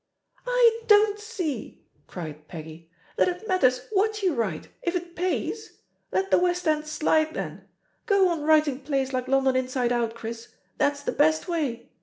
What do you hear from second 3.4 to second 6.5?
matters i[x>hat you write, if it pays. Let the